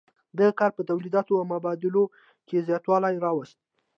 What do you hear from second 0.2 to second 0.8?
دغه کار